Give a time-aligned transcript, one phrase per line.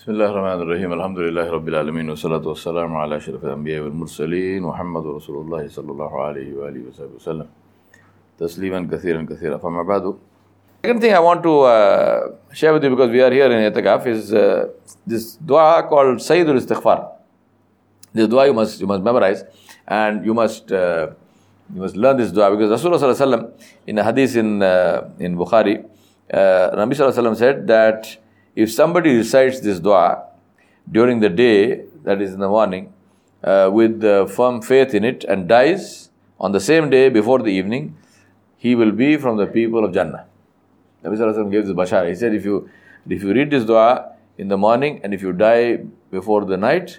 [0.00, 5.06] بسم الله الرحمن الرحيم الحمد لله رب العالمين والصلاة والسلام على أشرف الأنبياء والمرسلين محمد
[5.06, 7.46] رسول الله صلى الله عليه وآله وصحبه وسلم
[8.38, 10.14] تسليما كثيرا كثيرا فما بعد
[10.82, 14.06] Second thing I want to uh, share with you because we are here in Etikaf
[14.06, 14.68] is uh,
[15.06, 17.12] this dua called Sayyidul Istighfar.
[18.14, 19.44] This dua you must you must memorize
[19.86, 21.08] and you must uh,
[21.74, 23.52] you must learn this dua because Rasulullah
[23.86, 25.84] in a hadith in uh, in Bukhari,
[26.32, 28.16] uh, Nabi said that
[28.62, 30.24] if somebody recites this dua
[30.90, 32.92] during the day, that is in the morning,
[33.42, 37.52] uh, with uh, firm faith in it and dies on the same day before the
[37.60, 37.96] evening,
[38.56, 40.26] he will be from the people of Jannah.
[41.04, 42.08] Nabi Sallallahu gave this bashar.
[42.08, 42.68] He said, if you
[43.08, 45.78] if you read this dua in the morning and if you die
[46.10, 46.98] before the night,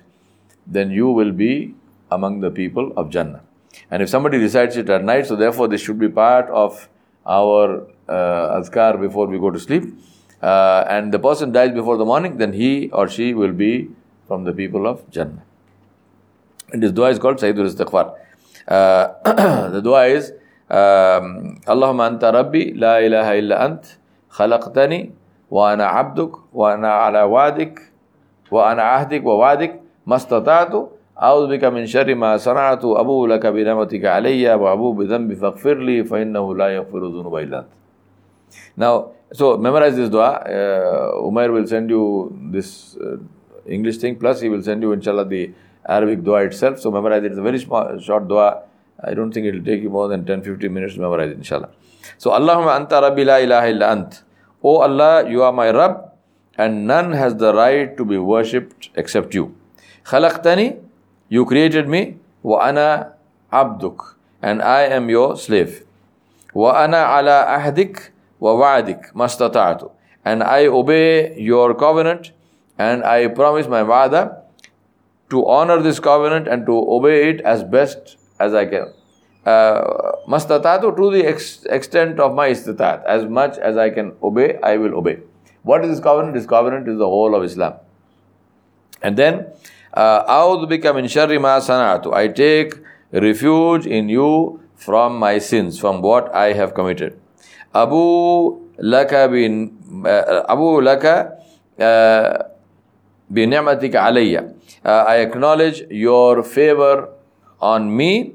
[0.65, 1.75] then you will be
[2.11, 3.41] among the people of Jannah.
[3.89, 6.89] And if somebody recites it at night, so therefore this should be part of
[7.25, 9.83] our uh, azkar before we go to sleep
[10.42, 13.88] Uh, and the person dies before the morning, then he or she will be
[14.28, 15.42] from the people of Jannah.
[16.72, 18.14] And this dua is called Sayyidul Istighfar.
[18.68, 20.32] Uh, the dua is
[20.70, 23.84] اللهم أنت ربي لا إله إلا أنت
[24.30, 25.10] خلقتني
[25.50, 27.80] وأنا عبدك وأنا على وعدك
[28.50, 30.74] وأنا عهدك ووعدك ما استطعت
[31.22, 36.54] أعوذ بك من شر ما صنعت أبو لك بنعمتك علي وأبو بذنبي فاغفر لي فإنه
[36.54, 37.70] لا يغفر الذنوب إلا أنت
[38.75, 40.29] now, so memorize this dua.
[40.45, 43.17] Uh, Umair will send you this uh,
[43.65, 45.51] English thing, plus he will send you, inshallah, the
[45.87, 46.79] Arabic dua itself.
[46.79, 47.31] So memorize it.
[47.31, 48.63] It's a very small, short dua.
[49.03, 51.37] I don't think it will take you more than 10 15 minutes to memorize it,
[51.37, 51.69] inshallah.
[52.17, 54.23] So, Allahumma anta rabbi la ilaha illa ant.
[54.63, 56.11] O Allah, you are my Rabb,
[56.57, 59.55] and none has the right to be worshipped except you.
[60.05, 60.79] Khalaqtani,
[61.29, 63.13] you created me, wa ana
[63.51, 65.83] abduk, and I am your slave.
[66.53, 68.09] Wa ana ala ahdik
[68.40, 69.90] wa wa'adik mastata'atu.
[70.24, 72.32] And I obey your covenant,
[72.78, 74.42] and I promise my wa'ada
[75.30, 78.92] to honor this covenant and to obey it as best as I can.
[79.46, 83.04] Mastatatu to the ex- extent of my istitat.
[83.04, 85.18] As much as I can obey, I will obey.
[85.62, 86.34] What is this covenant?
[86.34, 87.74] This covenant is the whole of Islam.
[89.02, 89.46] And then,
[89.96, 92.12] أعوذ بك من شر ما صنعت.
[92.12, 92.74] I take
[93.12, 97.18] refuge in you from my sins, from what I have committed.
[97.74, 99.72] Abu laka bin
[100.48, 101.36] Abu laka
[103.30, 104.38] بنعمتك علي.
[104.84, 107.08] I acknowledge your favor
[107.60, 108.34] on me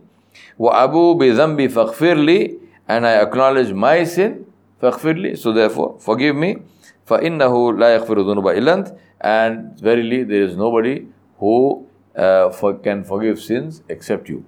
[0.60, 2.58] وأبو بذنبي فاغفر لي
[2.90, 4.46] and I acknowledge my sin
[4.82, 6.62] فاغفر لي so therefore forgive me
[7.06, 8.88] فإنه لا يغفر الذنوب إلا أنت
[9.24, 11.06] and verily there is nobody
[11.40, 14.44] who uh, for, can forgive sins except you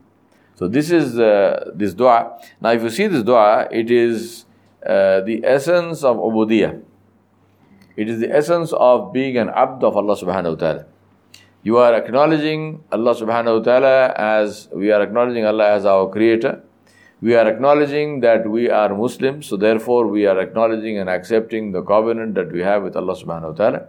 [0.55, 4.45] so this is uh, this dua now if you see this dua it is
[4.86, 6.82] uh, the essence of ubudiyah
[7.96, 10.86] it is the essence of being an abd of Allah subhanahu wa ta'ala
[11.68, 16.62] you are acknowledging Allah subhanahu wa ta'ala as we are acknowledging Allah as our creator.
[17.20, 21.82] We are acknowledging that we are Muslims, so therefore we are acknowledging and accepting the
[21.82, 23.86] covenant that we have with Allah subhanahu wa ta'ala.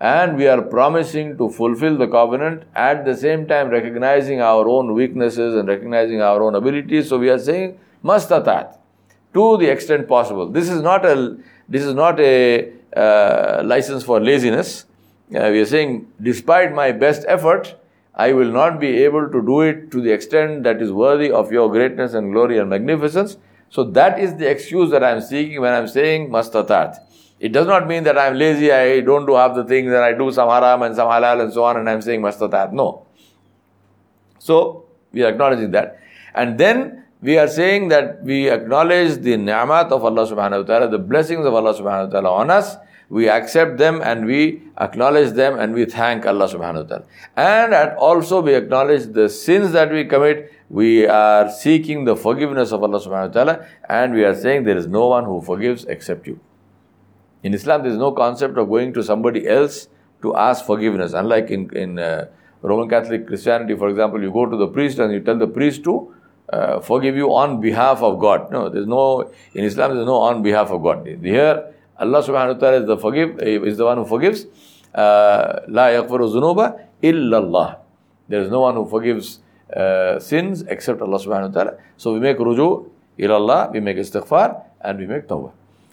[0.00, 4.94] And we are promising to fulfill the covenant at the same time recognizing our own
[4.94, 7.10] weaknesses and recognizing our own abilities.
[7.10, 8.78] So we are saying mastatat
[9.36, 10.50] to the extent possible.
[10.58, 11.36] This is not a
[11.68, 14.86] this is not a uh, license for laziness
[15.34, 17.74] uh, we are saying, despite my best effort,
[18.14, 21.50] I will not be able to do it to the extent that is worthy of
[21.50, 23.36] your greatness and glory and magnificence.
[23.68, 26.98] So that is the excuse that I am seeking when I am saying mastatat.
[27.40, 29.96] It does not mean that I am lazy, I don't do half the things, and
[29.96, 32.72] I do some haram and some halal and so on, and I am saying mastatat.
[32.72, 33.04] No.
[34.38, 36.00] So we are acknowledging that.
[36.34, 40.88] And then we are saying that we acknowledge the ni'mat of Allah subhanahu wa ta'ala,
[40.88, 42.76] the blessings of Allah subhanahu wa ta'ala on us
[43.08, 47.04] we accept them and we acknowledge them and we thank Allah subhanahu wa ta'ala.
[47.36, 52.82] And also we acknowledge the sins that we commit, we are seeking the forgiveness of
[52.82, 56.26] Allah subhanahu wa ta'ala and we are saying there is no one who forgives except
[56.26, 56.40] you.
[57.42, 59.88] In Islam there is no concept of going to somebody else
[60.22, 61.12] to ask forgiveness.
[61.12, 62.26] Unlike in, in uh,
[62.62, 65.84] Roman Catholic Christianity, for example, you go to the priest and you tell the priest
[65.84, 66.12] to
[66.50, 68.50] uh, forgive you on behalf of God.
[68.50, 71.06] No, there's no, in Islam there's no on behalf of God.
[71.06, 74.46] Here, Allah subhanahu wa ta'ala is the forgive is the one who forgives.
[74.94, 77.78] La yaghfiru zunuba illallah.
[78.28, 79.40] There is no one who forgives
[79.74, 81.78] uh, sins except Allah subhanahu wa ta'ala.
[81.96, 82.88] So we make ruju
[83.18, 85.52] ilallah, we make istighfar, and we make tawbah.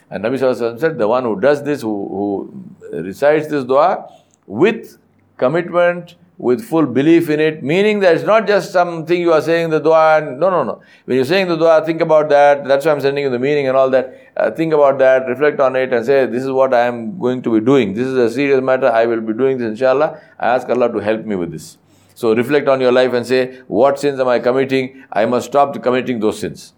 [0.09, 4.07] And Nabi Sallallahu said, the one who does this, who, who recites this dua
[4.45, 4.97] with
[5.37, 9.69] commitment with full belief in it, meaning that it's not just something you are saying
[9.69, 10.17] the dua.
[10.17, 10.81] And, no, no, no.
[11.05, 12.65] When you're saying the dua, think about that.
[12.65, 14.17] That's why I'm sending you the meaning and all that.
[14.35, 17.41] Uh, think about that, reflect on it, and say, This is what I am going
[17.43, 17.93] to be doing.
[17.93, 18.87] This is a serious matter.
[18.89, 20.19] I will be doing this, inshallah.
[20.39, 21.77] I ask Allah to help me with this.
[22.15, 25.03] So reflect on your life and say, What sins am I committing?
[25.11, 26.73] I must stop committing those sins.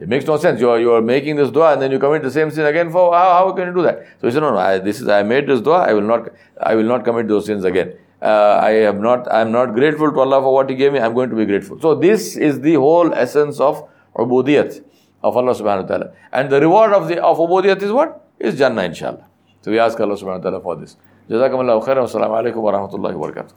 [0.00, 0.60] It makes no sense.
[0.60, 2.90] You are, you are making this dua and then you commit the same sin again.
[2.90, 4.04] For how, how can you do that?
[4.20, 4.58] So he said, no, no.
[4.58, 5.84] I, this is I made this dua.
[5.84, 6.30] I will not.
[6.60, 7.96] I will not commit those sins again.
[8.24, 9.30] Uh, I am not.
[9.30, 10.98] I am not grateful to Allah for what He gave me.
[10.98, 11.78] I am going to be grateful.
[11.78, 13.86] So this is the whole essence of
[14.16, 14.82] ubudiyat
[15.22, 16.14] of Allah Subhanahu wa Taala.
[16.32, 18.26] And the reward of the of ubudiyat is what?
[18.38, 19.26] Is Jannah, inshallah.
[19.60, 20.96] So we ask Allah Subhanahu wa Taala for this.
[21.28, 22.04] Jazakumullahu khairan.
[22.04, 23.52] Assalamu alaikum wa rahmatullahi wa barakatuh.